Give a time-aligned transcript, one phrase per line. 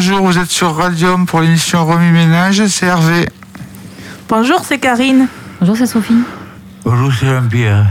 [0.00, 3.28] Bonjour, vous êtes sur Radium pour l'émission Remis Ménage, c'est Hervé.
[4.28, 5.26] Bonjour, c'est Karine.
[5.58, 6.22] Bonjour, c'est Sophie.
[6.84, 7.84] Bonjour, c'est Jean-Pierre.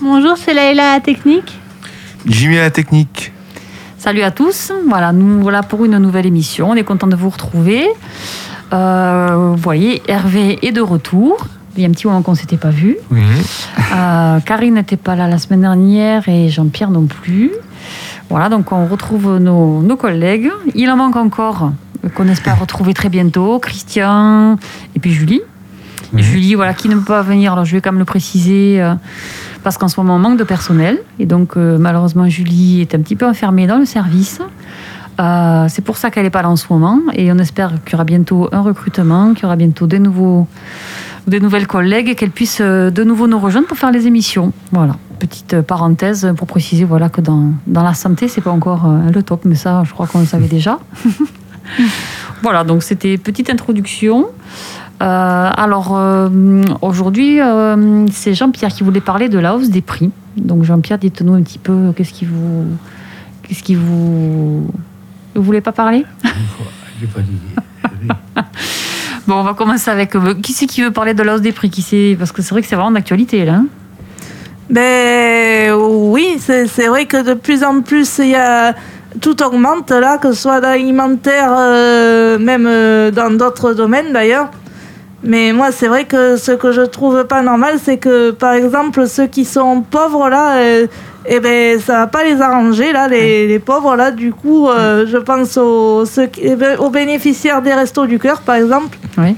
[0.00, 1.58] Bonjour, c'est Laïla à Technique.
[2.26, 3.32] Jimmy à la technique.
[3.98, 4.70] Salut à tous.
[4.86, 6.70] Voilà, nous voilà pour une nouvelle émission.
[6.70, 7.88] On est content de vous retrouver.
[8.72, 11.44] Euh, vous voyez, Hervé est de retour.
[11.74, 12.96] Il y a un petit moment qu'on ne s'était pas vu.
[13.10, 13.24] Oui.
[13.92, 17.50] Euh, Karine n'était pas là la semaine dernière et Jean-Pierre non plus.
[18.30, 20.50] Voilà, donc on retrouve nos, nos collègues.
[20.74, 21.72] Il en manque encore,
[22.04, 23.58] euh, qu'on espère retrouver très bientôt.
[23.58, 24.56] Christian
[24.94, 25.42] et puis Julie.
[26.16, 27.52] Julie, voilà, qui ne peut pas venir.
[27.52, 28.80] Alors je vais quand même le préciser.
[28.80, 28.94] euh,
[29.62, 30.98] parce qu'en ce moment, on manque de personnel.
[31.18, 34.40] Et donc, euh, malheureusement, Julie est un petit peu enfermée dans le service.
[35.20, 36.98] Euh, c'est pour ça qu'elle n'est pas là en ce moment.
[37.12, 40.46] Et on espère qu'il y aura bientôt un recrutement, qu'il y aura bientôt des, nouveaux,
[41.26, 44.52] des nouvelles collègues et qu'elle puisse euh, de nouveau nous rejoindre pour faire les émissions.
[44.72, 44.96] Voilà.
[45.18, 49.10] Petite euh, parenthèse pour préciser voilà, que dans, dans la santé, c'est pas encore euh,
[49.10, 50.78] le top, mais ça, je crois qu'on le savait déjà.
[52.42, 54.28] voilà, donc c'était petite introduction.
[55.02, 60.10] Euh, alors euh, aujourd'hui, euh, c'est Jean-Pierre qui voulait parler de la hausse des prix.
[60.36, 62.66] Donc Jean-Pierre, dites-nous un petit peu qu'est-ce qui vous,
[63.42, 64.70] qu'est-ce qui vous,
[65.34, 66.04] vous voulez pas parler?
[67.00, 68.14] J'ai pas d'idée.
[69.26, 71.70] Bon, on va commencer avec euh, qui c'est qui veut parler de la des prix?
[71.70, 73.54] Qui Parce que c'est vrai que c'est vraiment d'actualité là.
[73.54, 73.66] hein
[74.68, 78.74] Ben oui, c'est vrai que de plus en plus, il y a
[79.20, 84.50] tout augmente là, que ce soit dans l'alimentaire, euh, même euh, dans d'autres domaines d'ailleurs.
[85.22, 89.06] Mais moi, c'est vrai que ce que je trouve pas normal, c'est que par exemple
[89.06, 90.86] ceux qui sont pauvres là, euh,
[91.26, 94.10] eh ben ça va pas les arranger là, les, les pauvres là.
[94.12, 98.18] Du coup, euh, je pense aux, ceux qui- eh ben, aux bénéficiaires des restos du
[98.18, 98.96] cœur par exemple.
[99.18, 99.36] Oui.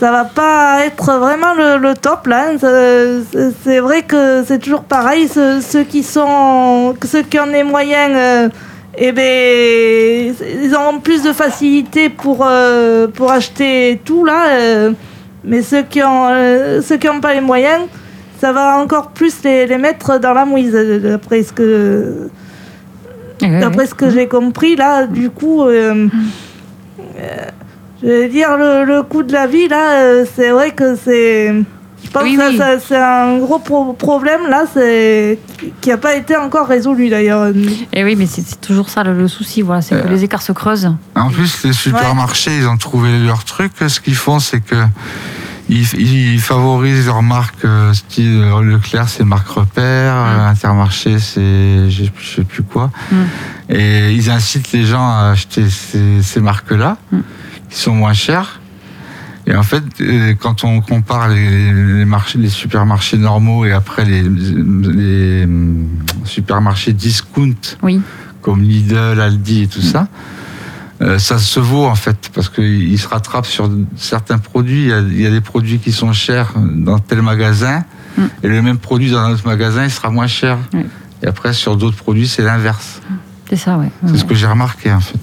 [0.00, 2.46] ça va pas être vraiment le, le top là.
[2.48, 2.56] hein.
[2.58, 5.28] C'est c'est vrai que c'est toujours pareil.
[5.28, 8.48] Ceux, ceux qui sont, ceux qui ont les moyens, euh,
[8.96, 14.50] eh ben, ils auront plus de facilité pour euh, pour acheter tout là.
[14.50, 14.92] euh.
[15.44, 17.82] mais ceux qui ont euh, ceux qui ont pas les moyens,
[18.40, 22.28] ça va encore plus les, les mettre dans la mouise d'après ce que
[23.42, 26.08] Eh D'après ce que j'ai compris, là, du coup, je
[28.06, 31.52] vais dire, le, le coût de la vie, là, c'est vrai que c'est.
[32.04, 32.56] Je pense Oui, que oui.
[32.58, 35.38] ça- c'est un gros pro- problème, là, c'est
[35.80, 37.52] qui n'a pas été encore résolu, d'ailleurs.
[37.92, 40.10] Eh oui, mais c'est toujours ça le, le souci, voilà, c'est que Euh.
[40.10, 40.92] les écarts se creusent.
[41.16, 43.72] En plus, les supermarchés, ils ont trouvé leur truc.
[43.86, 44.76] Ce qu'ils font, c'est que
[45.68, 45.86] ils,
[46.34, 52.34] ils favorisent leurs marques euh, style Leclerc, c'est marque repère, euh, Intermarché, c'est je je
[52.36, 52.90] sais plus quoi.
[53.10, 53.16] Mm.
[53.70, 57.18] Et ils incitent les gens à acheter ces, ces marques-là, Mm.
[57.70, 58.60] qui sont moins chères.
[59.46, 64.04] Et en fait, euh, quand on compare les, les marchés, les supermarchés normaux et après
[64.04, 65.88] les, les hum,
[66.24, 68.00] supermarchés discount, Oui.
[68.40, 70.06] comme Lidl, Aldi et tout ça,
[71.00, 74.82] euh, ça se vaut en fait, parce qu'ils se rattrapent sur certains produits.
[74.84, 77.84] Il y, a, il y a des produits qui sont chers dans tel magasin,
[78.18, 78.22] Mm.
[78.42, 80.58] et le même produit dans un autre magasin, il sera moins cher.
[81.22, 83.00] Et après, sur d'autres produits, c'est l'inverse.
[83.48, 83.90] C'est ça, ouais.
[84.04, 84.18] C'est Ouais.
[84.18, 85.18] ce que j'ai remarqué en fait.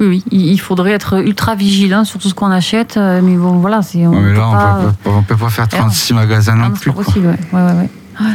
[0.00, 3.58] Oui, oui, il faudrait être ultra vigilant sur tout ce qu'on achète, euh, mais bon,
[3.58, 5.76] voilà, c'est on Ouais, mais peut là, pas, on pas- on peut pas faire eh
[5.76, 5.82] non.
[5.82, 6.90] 36 magasins Ah non non, c'est plus.
[6.90, 7.04] pas quoi.
[7.04, 7.38] possible, ouais.
[7.52, 7.90] Ouais, ouais, ouais.
[8.20, 8.32] Ouais.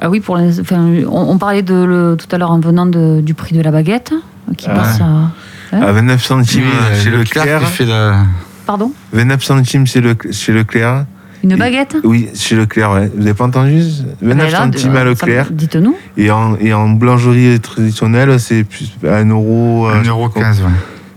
[0.00, 0.76] Ah oui, pour les, enfin,
[1.08, 3.70] on, on parlait de le, tout à l'heure en venant de- du prix de la
[3.70, 4.12] baguette,
[4.56, 4.74] qui Ah.
[4.74, 5.30] passe à.
[5.74, 7.60] À 29 centimes Oui, euh, euh, chez Leclerc Leclerc.
[7.60, 8.24] qui fait la.
[8.66, 8.92] Pardon?
[9.12, 11.06] 29 centimes chez, le, chez Leclerc.
[11.42, 11.96] Une Et- baguette?
[12.04, 13.10] Oui, chez Leclerc, ouais.
[13.14, 15.48] Vous n'avez pas entendu 29 Mais là, centimes à Leclerc.
[15.50, 15.96] Dites-nous.
[16.16, 19.88] Et en, et en boulangerie traditionnelle, c'est plus à 1 euro.
[19.88, 20.62] euh, 1,15€.
[20.62, 20.70] Ouais.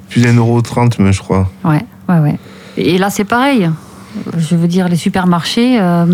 [0.10, 0.62] Plus 1,30 euro,
[1.00, 1.50] mais je crois.
[1.64, 2.40] Ouais, ouais, ouais.
[2.78, 3.70] Et là, c'est pareil.
[4.38, 6.06] Je veux dire, les supermarchés, euh,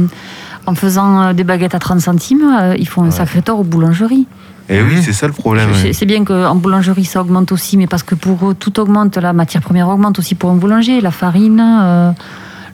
[0.65, 3.63] en faisant euh, des baguettes à 30 centimes, euh, ils font un sacré tort aux
[3.63, 4.27] boulangeries.
[4.69, 5.01] Et oui, Oui.
[5.03, 5.69] c'est ça le problème.
[5.71, 5.93] Ouais.
[5.93, 9.17] C'est bien qu'en boulangerie, ça augmente aussi, mais parce que pour eux, tout augmente.
[9.17, 11.01] La matière première augmente aussi pour un boulanger.
[11.01, 12.11] La farine, euh,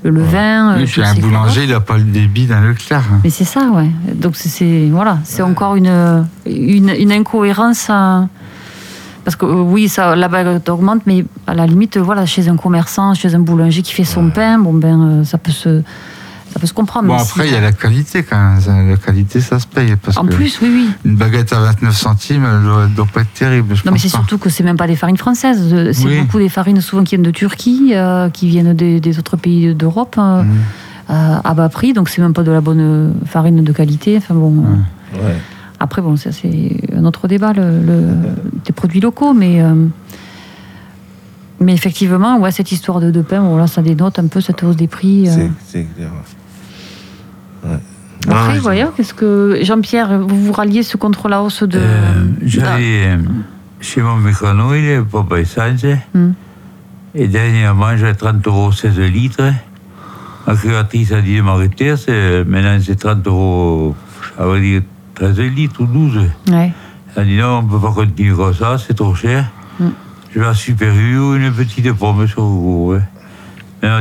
[0.04, 0.74] le levain.
[0.74, 3.04] euh, puis un boulanger, il n'a pas le débit d'un Leclerc.
[3.24, 3.90] Mais c'est ça, ouais.
[4.14, 7.88] Donc c'est- voilà, c'est encore une, une, une incohérence.
[7.90, 8.22] euh,
[9.24, 12.56] parce que euh, oui, ça, la baguette augmente, mais à la limite, voilà, chez un
[12.56, 15.82] commerçant, chez un boulanger qui fait son pain, bon ben, ça peut se,
[16.54, 17.08] ça peut se comprendre.
[17.08, 18.62] Bon, après, il y a la qualité quand même.
[18.62, 19.96] Ça, La qualité, ça se paye.
[20.02, 20.90] Parce En que plus, oui, oui.
[21.06, 23.76] une baguette à 29 centimes, elle doit, pas être terrible.
[23.76, 25.70] Je Non, mais c'est surtout que c'est même pas des farines françaises.
[25.74, 26.22] euh, C'est Oui.
[26.22, 29.76] beaucoup des farines souvent qui viennent de Turquie, euh, qui viennent des, des autres pays
[29.76, 30.44] d'Europe euh,
[31.10, 31.94] euh, à bas prix.
[31.94, 34.18] Donc c'est même pas de la bonne farine de qualité.
[34.18, 34.56] Enfin bon.
[35.14, 35.36] Ouais.
[35.80, 38.04] Après, bon, ça c'est un autre débat, le, le-
[38.66, 39.86] des produits locaux, mais, euh,
[41.60, 44.64] mais effectivement, ouais, cette histoire de, de pain, bon, là, ça dénote un peu cette
[44.64, 45.28] hausse des prix.
[45.28, 45.32] euh.
[45.36, 46.10] C'est c'est clair.
[47.64, 47.78] Ouais.
[48.30, 51.80] Après, vous voyez, qu'est-ce que Jean-Pierre, vous vous ralliez ce contre la hausse de.
[51.80, 53.18] Euh, J'avais euh,
[53.80, 55.86] chez mon mécano, il est pas essence.
[56.14, 56.32] Hmm.
[57.16, 59.44] Et dernièrement, j'ai 30 euros 16 litres.
[60.46, 61.96] Ma créatrice a dit de m'arrêter.
[61.98, 63.96] c'est- Maintenant, c'est 30 euros,
[64.38, 64.82] ça veut dire
[65.16, 66.20] 13 litres ou 12.
[66.52, 66.72] Ouais.
[67.16, 69.46] Elle a dit non, on ne peut pas continuer comme ça, c'est trop cher.
[69.80, 69.88] Mm.
[70.34, 72.96] Je vais à Super U ou une petite pomme sur le gros.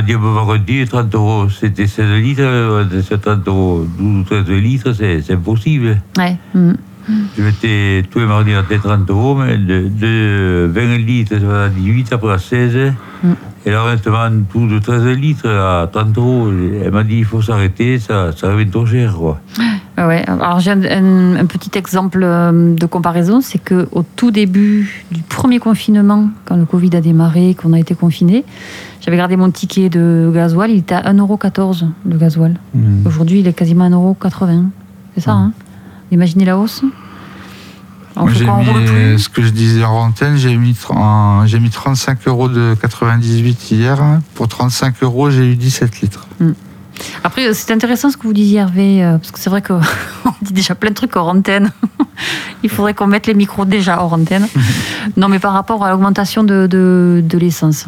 [0.07, 5.31] Continuer, 30 euros, c'était 16 litres, euh, c'est 30 euros, 12 ou 13 litres, c'est
[5.31, 6.01] impossible.
[6.17, 6.37] Ouais.
[6.53, 6.73] hmm.
[7.37, 11.63] Je mettais tous les mardis à 30 euros, mais de, de 20 litres, ça va
[11.65, 12.93] à 18, après à 16.
[13.23, 13.33] Mm.
[13.65, 16.49] Et là, maintenant, tout de 13 litres à 30 euros.
[16.83, 19.13] Elle m'a dit il faut s'arrêter, ça, ça revient trop cher.
[19.17, 19.39] Quoi.
[19.97, 20.23] Ah Ouais.
[20.27, 25.03] Alors j'ai un, un- un petit exemple euh, de comparaison, c'est que au tout début
[25.11, 28.45] du premier confinement, quand le Covid a démarré, qu'on a été confiné,
[29.01, 32.53] j'avais gardé mon ticket de gasoil, il était à 1,14€ le gasoil.
[32.75, 33.05] Hmm.
[33.07, 34.65] Aujourd'hui, il est quasiment à 1,80€.
[35.15, 35.51] C'est ça, hein?
[36.11, 36.83] Imaginez la hausse
[38.17, 40.75] Moi, on mis, plus ce que je disais en antenne, j'ai mis,
[41.45, 43.97] j'ai mis 35 euros de 98 hier.
[44.35, 46.27] Pour 35 euros, j'ai eu 17 litres.
[47.23, 49.79] Après, c'est intéressant ce que vous disiez, Hervé, euh, parce que c'est vrai qu'on
[50.41, 51.71] dit déjà plein de trucs hors antenne.
[52.63, 54.47] Il faudrait qu'on mette les micros déjà hors antenne.
[55.17, 57.85] non, mais par rapport à l'augmentation de, de, de l'essence,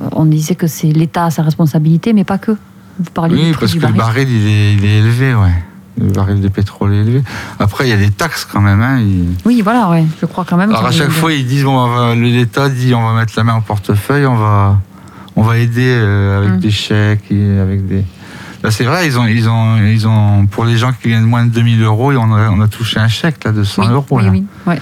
[0.00, 2.52] euh, on disait que c'est l'État à sa responsabilité, mais pas que.
[2.98, 4.26] Vous parliez du Oui, parce du que le baril.
[4.26, 5.64] baril, il est, il est élevé, ouais.
[5.98, 7.22] Le baril de pétrole est élevé.
[7.58, 8.82] Après, il y a des taxes quand même.
[8.82, 8.98] Hein.
[9.00, 10.04] il- Oui, voilà, ouais.
[10.20, 10.70] Je crois quand même.
[10.70, 13.56] Alors à chaque fois, ils disent, bon, va- l'État dit, on va mettre la main
[13.56, 14.78] au portefeuille, on va,
[15.36, 16.58] on va aider euh, avec Mm.
[16.58, 18.04] des chèques et avec des.
[18.62, 21.44] Là, c'est vrai, ils ont, ils ont, ils ont, pour les gens qui gagnent moins
[21.44, 24.06] de 2000 euros, on a, on a touché un chèque là de 100 oui, euros.
[24.10, 24.30] oui, là.
[24.30, 24.78] oui, ouais.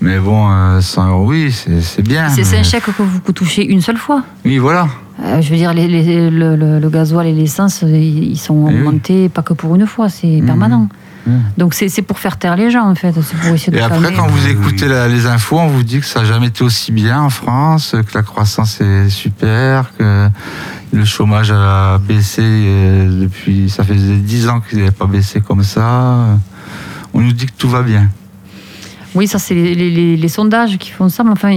[0.00, 2.28] Mais bon, euh, 100 euros, oui, c'est bien.
[2.30, 4.22] C'est c'est mais- un chèque que vous touchez une seule fois.
[4.44, 4.88] Oui, voilà.
[5.22, 8.74] Euh, je veux dire, les- les- le, le- le gasoil et l'essence, ils sont Eh
[8.74, 8.78] oui.
[8.80, 10.46] augmentés pas que pour une fois, c'est Mhm.
[10.46, 10.88] permanent.
[11.26, 11.42] Mhm.
[11.58, 13.12] Donc c'est pour faire taire les gens, en fait.
[13.22, 14.16] C'est pour essayer de Et après, calmer.
[14.16, 14.50] quand vous Oui.
[14.52, 17.30] écoutez la- les infos, on vous dit que ça n'a jamais été aussi bien en
[17.30, 20.28] France, que la croissance est super, que
[20.92, 23.68] le chômage a baissé euh, depuis.
[23.70, 26.26] Ça faisait 10 ans qu'il n'avait pas baissé comme ça.
[27.14, 28.08] On nous dit que tout va bien.
[29.16, 31.24] Oui, ça, c'est les, les- les- les sondages qui font ça.
[31.24, 31.50] Mais enfin,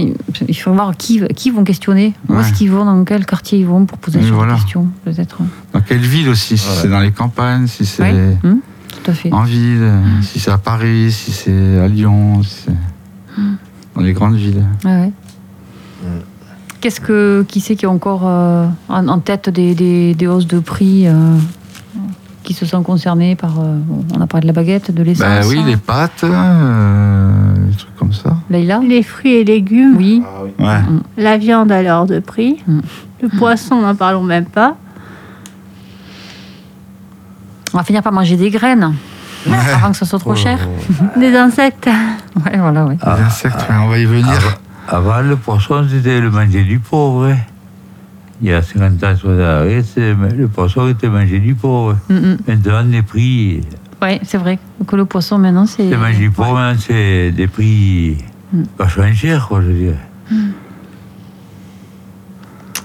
[0.48, 2.14] il faut voir qui, qui vont questionner.
[2.28, 2.40] Où Ouais.
[2.40, 4.54] est-ce qu'ils vont, dans quel quartier ils vont pour poser de voilà.
[4.54, 5.38] questions, peut-être.
[5.72, 9.14] Dans quelle ville aussi Si c'est dans les campagnes, si c'est Oui, hum, tout à
[9.14, 9.32] fait.
[9.32, 9.92] en ville,
[10.22, 13.42] si c'est à Paris, si c'est à Lyon, si c'est
[13.94, 14.64] dans les grandes villes.
[14.84, 15.12] Ouais.
[16.80, 20.46] Qu'est-ce que, qui c'est qui est encore euh, en, en tête des, des- des hausses
[20.46, 21.36] de prix euh,
[22.42, 23.60] qui se sont concernés par.
[23.60, 23.78] euh,
[24.16, 25.26] on a parlé de la baguette, de l'essence.
[25.26, 28.36] Ben oui, les pâtes, euh, des trucs comme ça.
[28.48, 30.22] Leïla Les fruits et légumes, Oui.
[30.58, 30.80] Ouais.
[31.16, 32.80] la viande à l'heure de prix, Mm.
[33.22, 34.76] le poisson, n'en parlons même pas.
[37.72, 38.94] On va finir par manger des graines
[39.74, 40.58] avant que ce soit trop cher.
[41.16, 41.88] Des insectes.
[42.44, 42.96] Ouais, voilà, ouais.
[43.04, 44.58] Les insectes, ouais, on va y venir.
[44.88, 47.26] Avant, avant, le poisson, c'était le manger du pauvre.
[47.28, 47.36] hein.
[48.42, 51.96] Il y a 50 ans, 60 ans, le poisson était manger du pauvre.
[52.08, 52.36] Mm, mm.
[52.48, 53.60] Maintenant, les prix,
[54.00, 55.90] Ouais, c'est vrai que le poisson maintenant c'est.
[55.90, 58.16] c'est manger du pauvre, maintenant, c'est des prix
[58.52, 58.62] Mm.
[58.78, 59.94] vachement chers, quoi, je veux dire.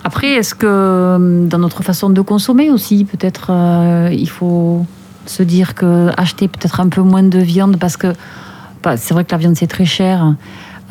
[0.03, 4.85] Après, est-ce que euh, dans notre façon de consommer aussi, peut-être euh, il faut
[5.25, 8.13] se dire que acheter peut-être un peu moins de viande parce que
[8.83, 10.35] bah, c'est vrai que la viande c'est très cher,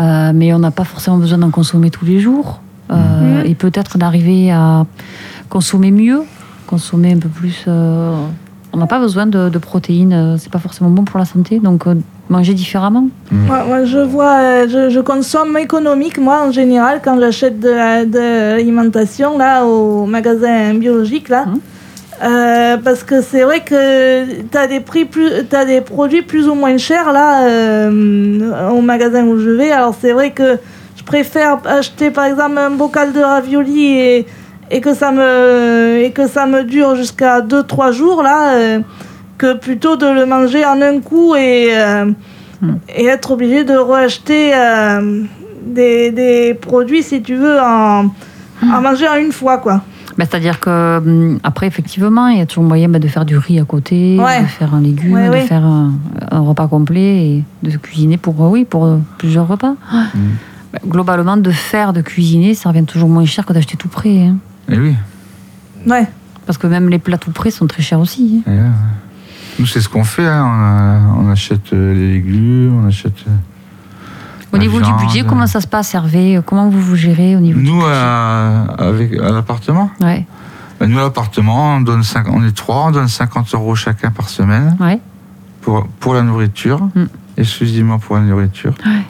[0.01, 2.61] euh, mais on n'a pas forcément besoin d'en consommer tous les jours.
[2.91, 3.47] Euh, Mhm.
[3.47, 4.85] Et peut-être d'arriver à
[5.49, 6.21] consommer mieux,
[6.67, 7.65] consommer un peu plus.
[7.69, 8.13] euh,
[8.73, 11.61] on n'a pas besoin de, de protéines, euh, c'est pas forcément bon pour la santé,
[11.61, 11.95] donc euh,
[12.29, 13.07] manger différemment.
[13.31, 18.05] Moi, moi, je vois, je, je consomme économique, moi, en général, quand j'achète de, la-
[18.05, 18.19] de
[18.57, 21.45] l'alimentation, là, au magasin biologique, là.
[21.47, 21.61] Mhm.
[22.25, 26.49] Euh, parce que c'est vrai que tu as des prix plus, t'as des produits plus
[26.49, 29.71] ou moins chers, là, euh, au magasin où je vais.
[29.71, 30.59] Alors, c'est vrai que
[31.05, 34.27] je préfère acheter, par exemple, un bocal de ravioli et,
[34.71, 38.81] et que ça me, et que ça me dure jusqu'à 2-3 jours, là, euh,
[39.37, 41.69] que plutôt de le manger en un coup et...
[41.73, 42.11] euh,
[42.97, 45.23] et être obligé de reacheter euh,
[45.67, 48.07] des, des produits, si tu veux, en,
[48.63, 49.83] à manger en une fois, quoi.
[50.17, 53.37] Bah, C'est-à-dire que hum, après, effectivement, il y a toujours moyen bah, de faire du
[53.37, 54.41] riz à côté, Ouais.
[54.41, 55.41] de faire un légume, Ouais, de ouais.
[55.43, 55.93] faire un,
[56.31, 59.75] un repas complet et de cuisiner pour euh, oui pour plusieurs repas.
[60.75, 64.27] Bah, globalement, de faire, de cuisiner, ça revient toujours moins cher que d'acheter tout prêt.
[64.27, 64.37] hein.
[64.69, 64.95] Et oui.
[65.87, 66.07] Ouais.
[66.47, 68.43] Parce que même les plats tout prêts sont très chers aussi.
[68.47, 68.51] hein.
[68.53, 68.69] Et, euh,
[69.61, 70.27] nous, c'est ce qu'on fait.
[70.27, 70.45] hein.
[70.45, 73.15] On, a- on achète euh, les légumes, on achète.
[73.29, 73.31] euh,
[74.53, 74.99] Au niveau viande.
[74.99, 76.41] du budget, comment ça se passe, Hervé?
[76.45, 77.93] Comment vous vous gérez au niveau du Nous, budget?
[77.93, 80.27] à, avec, à l'appartement, Ouais,
[80.81, 84.11] ben, nous, à l'appartement, on, donne cinq- on est trois, on donne 50 euros chacun
[84.11, 85.01] par semaine ouais.
[85.61, 87.05] pour, pour la nourriture, Mm.
[87.37, 88.75] exclusivement pour la nourriture.
[88.85, 89.03] Ouais.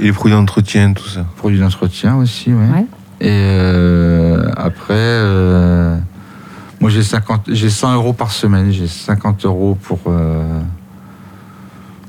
[0.00, 1.24] Et les produits d'entretien, tout ça.
[1.36, 2.66] Produits d'entretien aussi, ouais.
[2.74, 2.86] Ouais.
[3.20, 5.96] Et euh, après, euh,
[6.80, 10.42] moi j'ai 50, j'ai 100 euros par semaine, j'ai 50 euros pour, euh,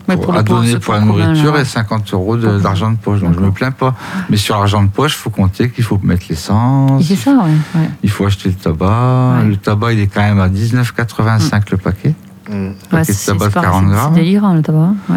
[0.08, 3.22] Ouais, pour, le à pot- donner pour la nourriture et 50 euros d'argent de poche.
[3.22, 3.96] Donc je me plains pas.
[4.30, 7.80] Mais sur l'argent de poche, il faut compter qu'il faut mettre l'essence, C'est ça, ouais.
[7.82, 7.90] ouais.
[8.04, 9.38] il faut acheter le tabac.
[9.40, 9.46] Ouais.
[9.48, 12.14] Le tabac, il est quand même à 19,85 le paquet.
[12.50, 12.54] Mm.
[12.54, 14.14] Ouais, Paquet de c'est tabac de pareil, 40 c'est- grammes.
[14.14, 14.90] C'est délirant le tabac.
[15.10, 15.16] Ouais.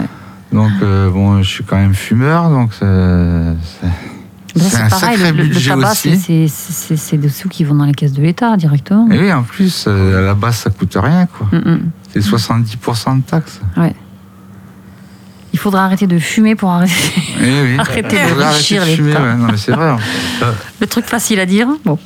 [0.52, 2.84] Donc euh, bon, je suis quand même fumeur, donc c'est
[4.58, 6.16] c'est- un pareil, sacré le, le budget tabac, aussi.
[6.18, 9.08] c'est- c'est- c'est c'est des sous qui vont dans les caisses de l'État directement.
[9.10, 11.46] Et oui, en plus, euh, à la base, ça coûte rien, quoi.
[11.52, 11.80] Mm, mm.
[12.12, 13.60] C'est 70% de taxes.
[15.52, 16.92] Il faudra arrêter de fumer pour arrêter.
[17.40, 17.76] Oui.
[17.78, 19.22] Arrêtez de Faudrait arrêter réfléchir, de fumer, l'État.
[19.22, 19.36] ouais.
[19.36, 19.90] Non, mais c'est vrai.
[19.90, 20.46] en fait.
[20.80, 21.68] Le truc facile à dire.
[21.84, 21.98] Bon.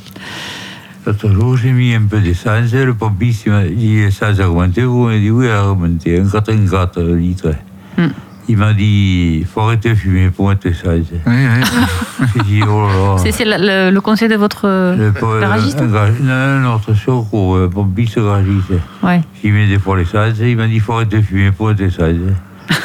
[1.07, 5.07] L'autre jour, j'ai mis un peu d'essence, le pompiste m'a dit l'essence a augmenté, vous
[5.07, 7.55] m'avez dit oui, elle a augmenté, 1,84 litres.
[7.99, 8.09] Hmm.
[8.49, 11.07] Il m'a dit, il faut arrêter de fumer pour mettre l'essence.
[11.13, 12.27] Oui, oui.
[12.35, 13.17] J'ai dit, oh là là.
[13.19, 14.67] C'est c'est le, le conseil de votre
[14.99, 18.73] Le po- garagiste un Non, un autre secours, un pompiste garagiste.
[19.03, 19.21] Ouais.
[19.43, 21.83] J'ai mis des fois l'essence, il m'a dit, il faut arrêter de fumer pour mettre
[21.83, 22.17] l'essence.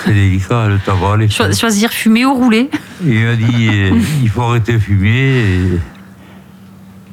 [0.06, 2.70] C'est délicat, le tabac, les Cho- choisir fumer ou rouler.
[3.06, 5.40] Il m'a dit, euh, il faut arrêter de fumer.
[5.40, 5.80] et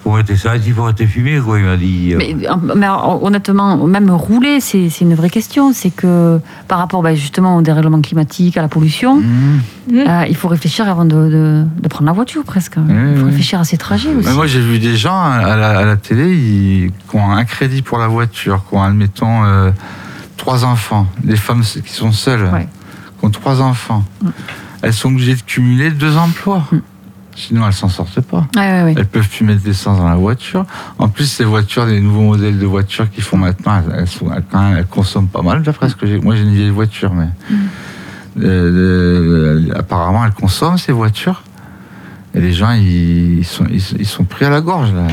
[0.04, 1.58] Pour l'essence, il faut arrêter de fumer, quoi.
[1.58, 2.12] Il m'a dit.
[2.12, 2.36] euh, Mais,
[2.76, 5.72] mais honnêtement, même rouler, c'est c'est une vraie question.
[5.72, 9.96] C'est que par rapport bah, justement au dérèglement climatique, à la pollution, Mmh.
[9.96, 12.74] euh, il faut réfléchir avant de, de- de prendre la voiture presque.
[12.76, 14.28] Il Oui, faut réfléchir à ses trajets aussi.
[14.28, 17.44] Mais moi, j'ai vu des gens à la, à la télé ils, qui ont un
[17.44, 19.70] crédit pour la voiture, qui ont, admettons, euh,
[20.36, 21.06] trois enfants.
[21.22, 22.68] Des femmes qui sont seules, Ouais.
[23.18, 24.04] qui ont trois enfants.
[24.82, 26.62] Elles sont obligées de cumuler deux emplois.
[27.34, 27.38] Mm.
[27.38, 28.46] Sinon, elles s'en sortent pas.
[28.56, 28.94] Ouais, ouais, ouais.
[28.96, 30.64] Elles peuvent plus mettre d'essence dans la voiture.
[30.98, 34.30] En plus, ces voitures, les nouveaux modèles de voitures qu'ils font maintenant, elles, sont,
[34.90, 36.18] consomment pas mal, d'après ce que j'ai.
[36.18, 37.28] Moi, j'ai une vieille voiture, mais
[38.40, 41.42] euh, euh, apparemment, elles consomment ces voitures.
[42.36, 45.06] Et les gens, ils, sont, ils, pris à la gorge là.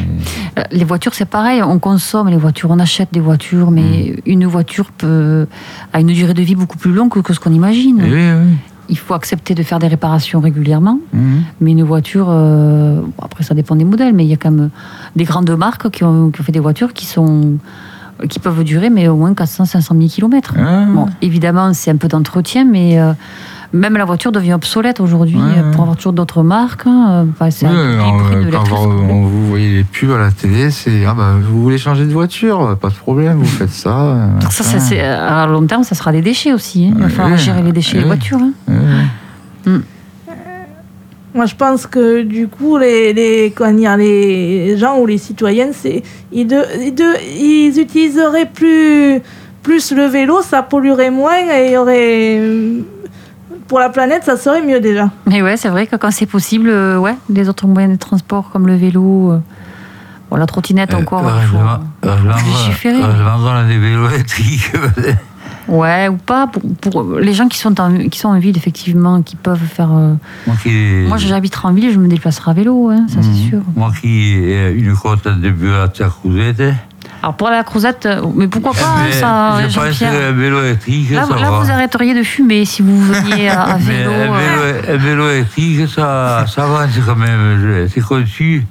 [0.57, 4.47] Euh, Les voitures, c'est pareil, on consomme les voitures, on achète des voitures, mais une
[4.47, 5.45] voiture peut,
[5.93, 7.99] a une durée de vie beaucoup plus longue que, que ce qu'on imagine.
[7.99, 8.57] Et oui, oui.
[8.91, 11.43] Il faut accepter de faire des réparations régulièrement, Mhm.
[11.61, 14.51] mais une voiture, euh, bon, après ça dépend des modèles, mais il y a quand
[14.51, 14.69] même
[15.15, 17.53] des grandes marques qui ont, qui ont fait des voitures qui, sont,
[18.29, 20.55] qui peuvent durer mais au moins 400, 500 000 km.
[20.93, 23.13] Bon, évidemment, c'est un peu d'entretien, mais euh,
[23.73, 26.85] même la voiture devient obsolète aujourd'hui Ouais, euh, pour avoir toujours d'autres marques.
[26.87, 28.85] hein, enfin, c'est Oui, un euh, petit prix de quand l'électricité.
[28.89, 32.05] vous, on- vous voyez les pubs à la télé, c'est ah bah vous voulez changer
[32.05, 33.97] de voiture, pas de problème, vous faites ça.
[33.97, 36.87] euh, Donc ça, ça, c'est- à long terme, ça sera des déchets aussi.
[36.87, 36.93] hein.
[36.97, 38.39] Il va falloir gérer les déchets des voitures.
[38.39, 38.51] hein.
[38.67, 39.71] Ouais.
[41.33, 45.69] Moi, je pense que du coup, les, les, comment dire, les gens ou les citoyens,
[45.71, 49.21] c'est, ils, de- ils de- ils utiliseraient plus,
[49.63, 52.41] plus le vélo, ça polluerait moins et il y aurait.
[53.71, 55.09] Pour la planète, ça serait mieux déjà.
[55.27, 58.49] Mais ouais, c'est vrai que quand c'est possible, euh, ouais, les autres moyens de transport
[58.51, 59.39] comme le vélo, euh,
[60.29, 61.23] bon, la trottinette encore,
[62.03, 62.97] légiférer.
[63.01, 64.73] heureusement qu'on a des vélos électriques.
[65.69, 66.47] Ouais, ou pas.
[66.47, 69.91] Pour, pour les gens qui sont, en, qui sont en ville, effectivement, qui peuvent faire.
[69.95, 73.23] euh, moi qui, Moi, j'habiterai en ville, je me déplacerai à vélo, hein, ça Mhm.
[73.23, 73.61] c'est sûr.
[73.75, 76.73] moi qui ai une côte de bureau à Tchakouzette,
[77.23, 80.31] Alors pour la croisette, euh, mais pourquoi pas, hein, mais ça, je pense Jean-Pierre qu'un
[80.31, 81.59] vélo électrique, Là, ça là, va.
[81.59, 84.11] vous arrêteriez de fumer si vous veniez à, à Mais vélo.
[84.11, 84.81] un euh.
[84.81, 87.59] vélo, un vélo électrique, ça, ça va, c'est quand même.
[87.61, 88.65] je- C'est conçu.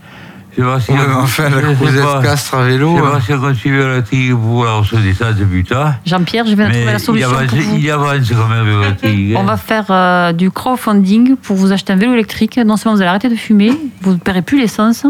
[0.59, 2.71] Je sais pas si Ouais, mais enfin, la je sais croisette pas- castre à Je
[2.73, 2.97] vélo.
[2.97, 3.11] sais hein.
[3.13, 5.95] pas si on conçu un vélo électrique pour alors se descendre de putain.
[6.05, 7.77] Jean-Pierre, je viens de trouver Mais la il solution avance, pour vous.
[7.79, 9.35] il avance quand même, vélo électrique.
[9.37, 12.59] On va faire euh, du crowdfunding pour vous acheter un vélo électrique.
[12.67, 13.71] Non seulement vous allez arrêter de fumer,
[14.03, 15.07] vous ne paierez plus l'essence,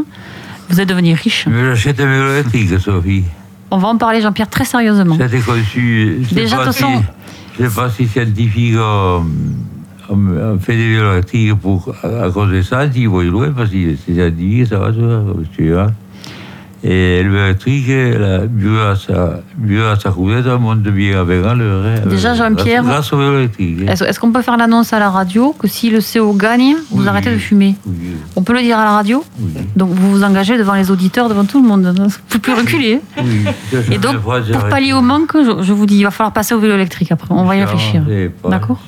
[0.71, 1.47] vous allez devenir riche.
[1.51, 3.25] Mais j'achète un électrique, Sophie.
[3.71, 5.17] On va en parler, Jean-Pierre, très sérieusement.
[5.19, 6.19] Été conçu.
[6.33, 7.03] Déjà, de toute façon-
[7.59, 9.27] Je ne sais pas si scientifiques ont,
[10.09, 10.15] ont-
[10.55, 13.71] ont fait des vélos électriques pour, à, à cause de ça, ils voient loin, parce
[13.71, 15.23] que c'est scientifique, ça va, ça va,
[15.57, 15.93] tu vois.
[16.83, 21.21] Et le vélo électrique, la mieux à sa, mieux à sa coulette, on monte bien
[21.21, 21.85] avec un l'heure.
[21.85, 23.01] hein, Déjà, Jean-Pierre, hein.
[23.87, 27.09] Est-ce qu'on peut faire l'annonce à la radio que si le CO gagne, vous Oui.
[27.09, 27.95] arrêtez de fumer Oui,
[28.35, 31.29] On peut le dire à la radio oui, Donc vous vous engagez devant les auditeurs,
[31.29, 31.83] devant tout le monde.
[31.97, 33.01] Vous ne pouvez plus reculer.
[33.19, 33.23] hein.
[33.91, 36.61] Et donc, pour pallier au manque, je, je vous dis, il va falloir passer au
[36.61, 37.29] vélo électrique après.
[37.35, 38.03] On va y réfléchir.
[38.49, 38.81] D'accord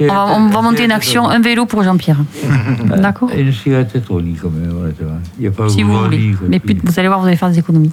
[0.00, 2.18] on va, on va monter une action, un vélo pour Jean-Pierre.
[2.96, 4.92] D'accord une cigarette électronique, quand même.
[5.38, 6.34] Il n'y a pas Si vous voulez.
[6.48, 6.58] Mais
[6.96, 7.92] vous allez voir, vous allez faire des économies.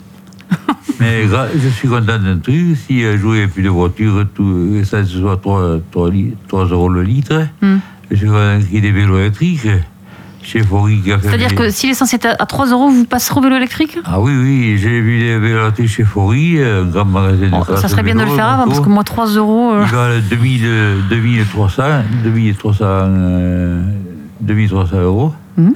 [1.01, 2.77] Mais je suis content d'un truc.
[2.87, 5.79] Si un jour il n'y a plus de voiture, tout, et ça ce soit 3,
[6.47, 7.77] 3, euros le litre, Hmm.
[8.09, 9.67] je content qu'il des vélos électriques.
[10.45, 13.97] C'est-à-dire que si l'essence est à à 3 euros, vous passerez au vélo électrique?
[14.05, 17.81] Ah oui, oui, j'ai vu des vélos chez Fori, un grand magasin de Bon, classe
[17.81, 19.73] Ça serait bien de le faire avant, parce que moi, 3 euros.
[19.73, 20.67] euh, Ils valent 2000,
[21.09, 21.83] 2300,
[22.23, 23.81] 2300, euh,
[24.41, 25.33] 2300 euros.
[25.57, 25.73] Mhm.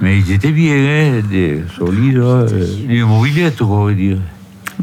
[0.00, 4.18] Mais ils étaient bien, hein, des solides, hein, euh, une mobilette, quoi, on va dire.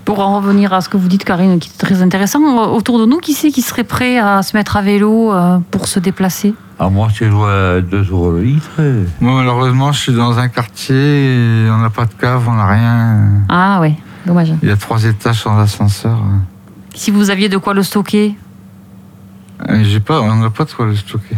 [0.05, 2.99] Pour en revenir à ce que vous dites, Karine, qui est très intéressant, euh, autour
[2.99, 5.99] de nous, qui c'est qui serait prêt à se mettre à vélo euh, pour se
[5.99, 6.53] déplacer?
[6.79, 8.69] À moi, c'est joué à 2 euros le litre.
[8.79, 9.05] euh.
[9.19, 10.95] Moi, malheureusement, je suis dans un quartier
[11.65, 13.27] et on n'a pas de cave, on n'a rien.
[13.49, 13.95] Ah ouais,
[14.27, 14.53] dommage.
[14.61, 16.19] Il y a trois étages sans ascenseur.
[16.93, 18.35] Si vous aviez de quoi le stocker,
[19.67, 21.35] Euh, J'ai pas, on n'a pas de quoi le stocker.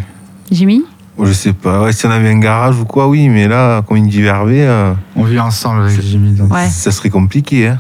[0.51, 0.83] Jimmy?
[1.21, 1.81] Je sais pas.
[1.83, 4.65] Ouais, si on avait un garage ou quoi, oui, mais là, comme il dit Vervé,
[4.65, 6.31] euh, On vit ensemble avec Jimmy.
[6.33, 6.53] Donc.
[6.53, 6.67] Ouais.
[6.69, 7.67] ça serait compliqué.
[7.67, 7.79] Hein.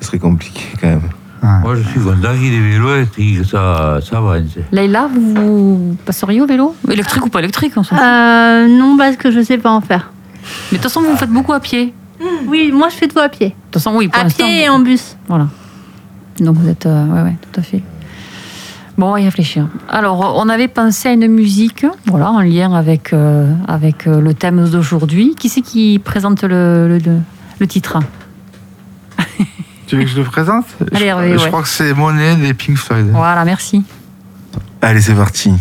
[0.00, 1.02] Ça serait compliqué quand même.
[1.42, 1.48] Ouais.
[1.62, 4.42] Moi, je suis content qu'il des vélos électriques, ça, ça avance.
[4.70, 6.74] Leïla, vous, vous passeriez au vélo?
[6.90, 7.98] Électrique ou pas électrique s'en fout.
[8.00, 10.12] Euh, non, parce que je sais pas en faire.
[10.70, 11.92] Mais de toute façon, vous faites beaucoup à pied.
[12.20, 13.54] De Oui, moi je fais tout à pied.
[13.70, 14.44] toute façon, oui, pour À l'instant.
[14.44, 15.16] pied et en bus.
[15.28, 15.48] Voilà.
[16.38, 16.86] Donc vous êtes.
[16.86, 17.82] euh, ouais, ouais, tout à fait.
[19.02, 19.66] Bon, on va y réfléchir.
[19.88, 24.32] Alors, on avait pensé à une musique, voilà, en lien avec, euh, avec euh, le
[24.32, 25.34] thème d'aujourd'hui.
[25.36, 27.18] Qui c'est qui présente le, le, le-
[27.58, 27.98] le titre?
[29.88, 30.66] Tu veux que je le présente?
[30.94, 31.48] Allez, je, Hervé, je ouais.
[31.48, 33.08] crois que c'est Monet des Pink Floyd.
[33.12, 33.82] Voilà, merci.
[34.80, 35.52] Allez, c'est parti.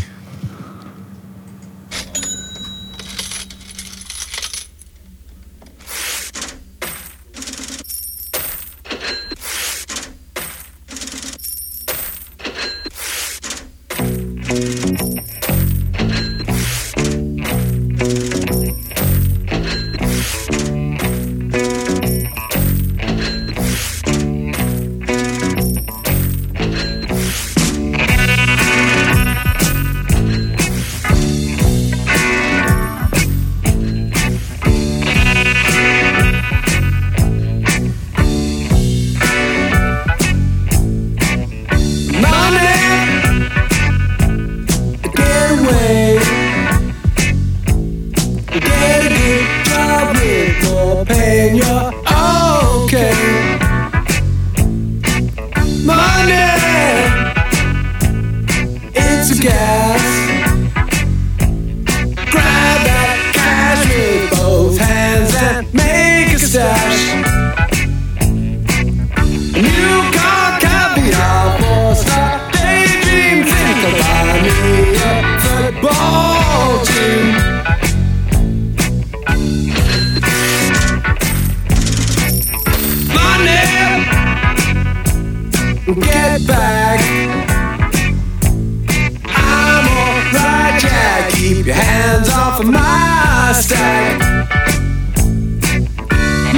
[92.12, 94.20] Hands off of my stack.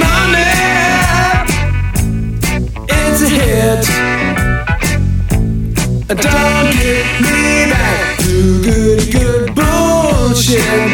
[0.02, 0.50] Money
[2.88, 3.84] it's a hit.
[6.08, 10.93] Don't get me back to good, good bullshit.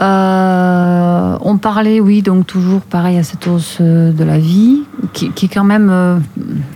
[0.00, 4.82] Euh, on parlait, oui, donc toujours pareil à cette hausse euh, de la vie,
[5.12, 6.18] qui, qui est quand même, euh,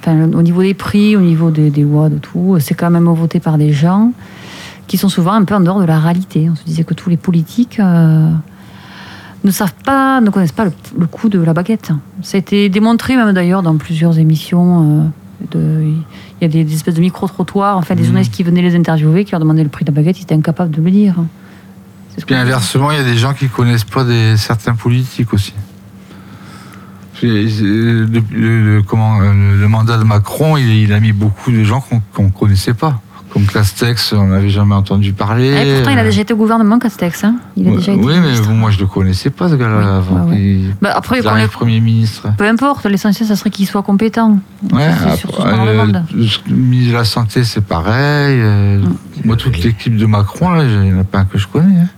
[0.01, 3.05] enfin, au niveau des prix, au niveau des, des lois, de tout, c'est quand même
[3.09, 4.13] voté par des gens
[4.89, 6.49] qui sont souvent un peu en dehors de la réalité.
[6.51, 8.29] On se disait que tous les politiques euh,
[9.45, 11.93] ne savent pas, ne connaissent pas le, le coût de la baguette.
[12.23, 15.11] Ça a été démontré même d'ailleurs dans plusieurs émissions.
[15.51, 15.93] de-
[16.41, 19.25] il y a des, des espèces de micro-trottoirs, enfin, des journalistes qui venaient les interviewer,
[19.25, 21.15] qui leur demandaient le prix de la baguette, ils étaient incapables de le dire.
[22.27, 25.55] Puis inversement, il y a des gens qui connaissent pas des, certains politiques aussi.
[27.25, 31.53] Euh, Le, le- le- comment, euh, le, mandat de Macron, il, il a mis beaucoup
[31.53, 33.01] de gens qu'on qu'on connaissait pas.
[33.33, 35.55] Comme Castex, on n'avait jamais entendu parler.
[35.57, 37.25] Eh, pourtant, il a déjà été au gouvernement, Castex.
[37.25, 39.55] Hein il a Ouais, déjà été oui, mais bon, moi je le connaissais pas ce
[39.55, 40.27] gars-là Oui, avant.
[40.29, 42.29] ouais, Bah, après, arrive les- Premier ministre.
[42.37, 44.39] peu importe, l'essentiel, ça serait qu'il soit compétent.
[44.73, 45.87] Ouais, sur après, leur euh,
[46.49, 48.37] le ministre de la Santé, c'est pareil.
[48.39, 48.85] euh.
[49.25, 51.79] Moi, toute l'équipe de Macron, là, il n'y en a pas un que je connais.
[51.81, 51.89] hein.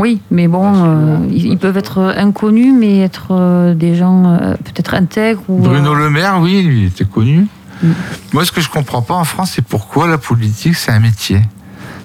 [0.00, 4.54] Oui, mais bon, euh, ils, ils peuvent être inconnus, mais être euh, des gens euh,
[4.54, 5.42] peut-être intègres.
[5.48, 7.46] Ou, Bruno euh, Le Maire, oui, lui, il était connu.
[7.82, 7.90] Mm.
[8.32, 11.42] Moi, ce que je comprends pas en France, c'est pourquoi la politique, c'est un métier.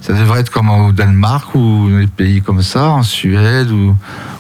[0.02, 3.96] Ça devrait être comme au Danemark ou dans les pays comme ça, en Suède, où,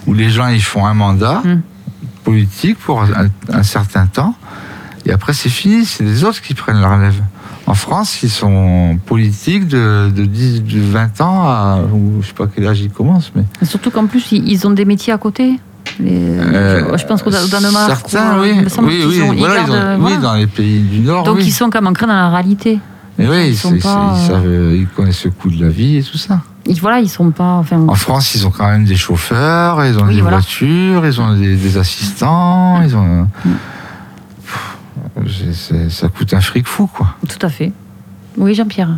[0.06, 1.62] où les gens ils font un mandat Mm.
[2.26, 4.36] politique pour un, un certain temps,
[5.06, 7.22] et après c'est fini, c'est les autres qui prennent la relève.
[7.67, 12.34] En France, ils sont politiques de, de, 10, de 20 ans à, ou je sais
[12.34, 15.60] pas quel âge ils commencent, mais Surtout qu'en plus, ils, ont des métiers à côté.
[15.99, 17.88] Les- Euh, je pense qu'au au Danemark.
[17.88, 18.54] Certains, ou, oui.
[18.84, 21.23] Oui, oui, ont- ils voilà, ils ont- gardent, oui, dans les pays du Nord.
[21.23, 21.45] Donc oui.
[21.45, 22.80] ils sont comme ancrés dans la réalité.
[23.17, 25.69] Mais oui, ils sont pas, ils euh, savent, euh, ils connaissent le coût de la
[25.69, 26.41] vie et tout ça.
[26.67, 27.54] Ils, voilà, ils sont pas.
[27.60, 30.38] Enfin, En France, ils ont quand même des chauffeurs, ils ont des voilà.
[30.38, 33.28] voitures, ils ont des, des assistants, ils ont.
[35.89, 37.15] Ça coûte un fric fou, quoi.
[37.28, 37.71] tout à fait.
[38.38, 38.97] Oui, Jean-Pierre.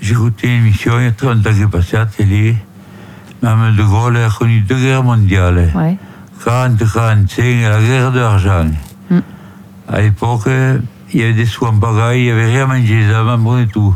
[0.00, 2.56] J'ai écouté une émission il y a 30 ans qui est passée à la télé.
[3.42, 5.70] Mme de Gaulle a connu deux guerres mondiales.
[5.74, 5.96] Ouais.
[6.44, 8.66] 40-45, la guerre de l'argent.
[9.10, 9.18] Mm.
[9.88, 10.48] À l'époque,
[11.12, 13.38] il y avait des sous en pagaille, il n'y avait rien à manger, les Allemands
[13.38, 13.94] prenaient tout.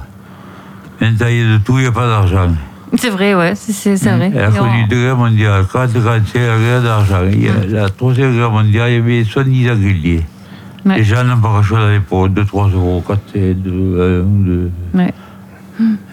[1.01, 2.53] Maintenant, il y a de tout, il n'y a pas d'argent.
[2.97, 4.31] C'est vrai, ouais, c'est- c'est c'est vrai.
[4.35, 7.21] Elle a connu on- deux guerres mondiales, 40-45, la guerre d'argent.
[7.31, 7.53] Il y a
[7.83, 10.25] La troisième guerre mondiale, il y avait 70 agréliers.
[10.85, 11.03] Ouais.
[11.03, 14.71] Les n'ont pas grand-chose à l'époque, 2-3 euros, 4 et 2, 1 2.
[14.95, 15.13] Ouais.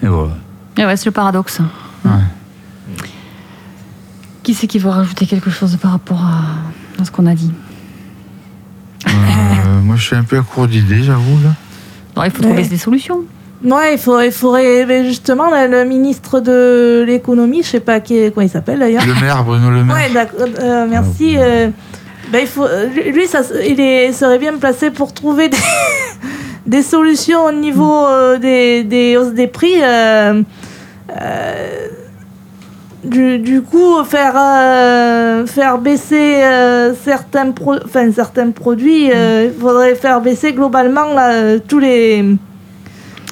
[0.02, 0.32] Et voilà.
[0.76, 1.60] Et ouais, c'est le paradoxe.
[2.04, 2.10] Ouais.
[4.42, 7.52] Qui c'est qui veut rajouter quelque chose par rapport à, à ce qu'on a dit
[9.06, 11.38] Euh, moi, je suis un peu à court d'idées, j'avoue.
[11.42, 11.50] Là.
[12.16, 13.20] Non, Il faut trouver des solutions.
[13.64, 18.00] Ouais, il faudrait, il faudrait mais justement là, le ministre de l'économie, je sais pas
[18.00, 19.04] qui, comment il s'appelle d'ailleurs.
[19.06, 19.96] Le maire, Bruno Le Maire.
[19.96, 21.36] Ouais, d'accord, euh, merci.
[21.38, 21.70] euh,
[22.32, 25.56] ben, il faut, euh, lui, ça, il est, serait bien placé pour trouver des,
[26.66, 29.74] des solutions au niveau euh, des, des hausses des prix.
[29.82, 30.42] euh,
[31.20, 31.86] euh,
[33.04, 39.60] du, du coup, faire, euh, faire baisser euh, certains, pro- enfin, certains produits, euh, il
[39.60, 42.24] faudrait faire baisser globalement là, tous les.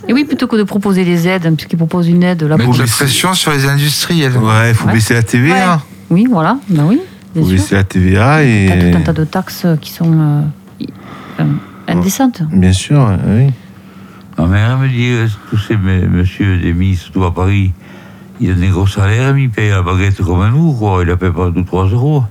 [0.06, 2.70] Et oui, plutôt que de proposer des aides, hein, puisqu'ils proposent une aide là Mettre
[2.70, 2.78] pour.
[2.78, 4.36] la pression sur les industriels.
[4.36, 4.92] Ouais, il faut Ouais.
[4.92, 5.80] baisser la TVA.
[6.10, 7.00] Oui, voilà, ben oui,
[7.42, 7.50] Sûr.
[7.50, 8.90] baisser la TVA T'as et.
[8.92, 10.42] tout un tas de taxes qui sont euh,
[11.40, 11.44] euh,
[11.88, 12.42] indécentes.
[12.52, 13.50] Bien sûr, oui.
[14.38, 17.72] Ma mère me dit, euh, tous ces me- monsieur des ministres, tout à Paris,
[18.40, 21.02] ils ont des gros salaires, mais ils payent la baguette comme nous, quoi.
[21.02, 22.24] Ils la payent pas 2-3 euros.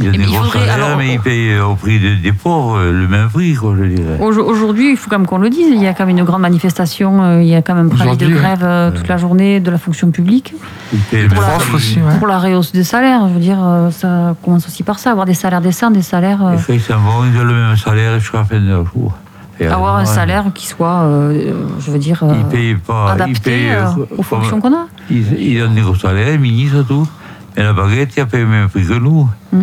[0.00, 1.98] Ils ont Eh des il gros faudrait- salaires, alors, mais ils payent euh, au prix
[1.98, 4.18] de- des pauvres euh, le même prix, quoi, je dirais.
[4.20, 6.24] Au- Aujourd'hui, il faut quand même qu'on le dise, il y a quand même une
[6.24, 9.70] grande manifestation, euh, il y a quand même un de grève toute la journée de
[9.70, 10.54] la fonction publique.
[10.92, 11.74] Ils payent Les le même profs prix.
[11.76, 12.18] aussi, ouais.
[12.18, 13.58] Pour la réhausse des salaires, je veux dire,
[13.90, 16.38] ça commence aussi par ça, avoir des salaires décents, des salaires.
[16.58, 16.92] frères, ils
[17.40, 19.12] ont le même salaire jusqu'à la fin de leur jour.
[19.60, 23.06] Et avoir un salaire qui soit, euh, je veux dire, euh, Ils payent pas.
[23.08, 24.86] ils adapté payent, euh, aux fonctions qu'on a.
[25.10, 27.08] Ils, ils ont des gros salaires, les ministres, tout.
[27.56, 29.28] Mais la baguette, il a payé le même prix que nous.
[29.52, 29.62] Mm.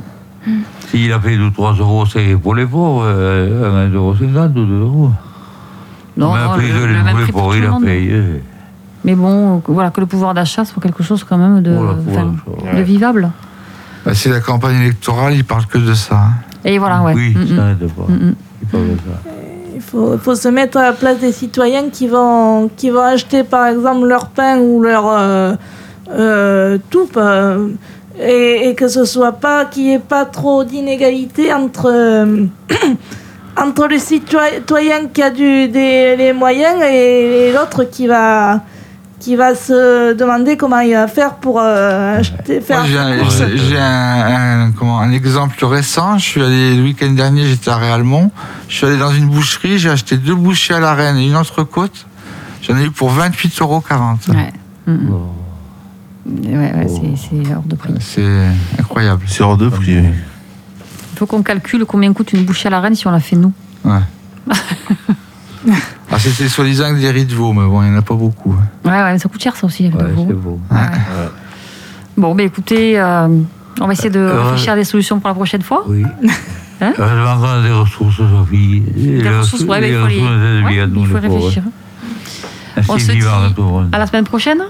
[0.90, 5.12] S'il a payé 2-3 euros, c'est pour les pauvres, euh, 1,50 ou 2 euros.
[6.18, 8.22] Non, le- le même prix pour pauvres, tout il a payé.
[9.04, 11.72] Mais bon, que- voilà, que le pouvoir d'achat soit quelque chose quand même de,
[12.84, 13.30] vivable.
[14.06, 16.16] Bah, c'est la campagne électorale, ils parlent que de ça.
[16.16, 16.32] hein.
[16.64, 17.14] Et voilà, ouais.
[17.16, 17.48] Oui, Mm, mm.
[17.56, 18.04] ça n'aide pas.
[18.08, 18.34] Mm.
[18.62, 19.32] Ils parlent de ça.
[19.76, 23.02] Il faut, il faut se mettre à la place des citoyens qui vont, qui vont
[23.04, 25.54] acheter par exemple leur pain ou leur euh,
[26.12, 27.08] euh, tout.
[28.20, 32.46] Et, et que ce soit pas qu'il n'y ait pas trop d'inégalité entre euh,
[33.58, 38.62] entre le citoyen qui a du, des, les moyens et, et l'autre qui va
[39.20, 43.26] qui va se demander comment il va faire pour euh, acheter, faire Moi,
[43.56, 46.18] j'ai un, un- un- comment, un exemple récent.
[46.20, 48.30] Je suis allé le week-end dernier, j'étais à Réalmont.
[48.68, 51.36] Je suis allé dans une boucherie, j'ai acheté deux bouchées à la reine et une
[51.38, 52.06] entrecôte.
[52.62, 53.84] J'en ai eu pour 28,40 euros.
[54.30, 54.54] Ouais.
[54.86, 55.10] Mm, mm.
[56.26, 57.94] Ouais, ouais, c'est- c'est hors de prix.
[58.00, 58.48] C'est
[58.80, 59.24] incroyable.
[59.28, 59.98] C'est hors de prix.
[59.98, 63.36] Il faut qu'on calcule combien coûte une bouchée à la reine si on la fait
[63.36, 63.54] nous.
[63.84, 64.00] Ouais.
[66.12, 68.52] Ah, c'était soi-disant des riz de veau, mais bon, il n'y en a pas beaucoup.
[68.86, 70.26] Ouais, ouais, mais ça coûte cher ça aussi, les riz de Ouais, veau.
[70.30, 70.60] c'est beau.
[70.72, 70.78] Ouais.
[72.16, 73.28] Bon, ben écoutez, euh,
[73.82, 75.84] on va essayer de Euh, réfléchir à des solutions pour la prochaine fois.
[75.88, 76.04] Oui.
[76.82, 78.82] Hein a des ressources, Sophie.
[78.96, 80.22] Des ressources, ouais, mais il faut, les-
[80.64, 81.64] ouais, il faut réfléchir.
[82.88, 83.22] On se dit
[83.92, 84.62] à la semaine prochaine.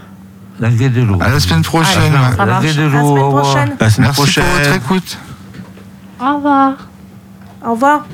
[0.59, 1.21] Dans quelques jours.
[1.21, 2.13] À la semaine prochaine.
[2.15, 2.37] Ah, marche.
[2.37, 2.89] quelques À la semaine
[3.23, 3.43] au revoir.
[3.43, 3.75] prochaine.
[3.79, 4.43] À la semaine Merci prochaine.
[4.43, 5.17] pour votre écoute.
[6.19, 6.73] Au revoir.
[7.65, 8.05] Au revoir.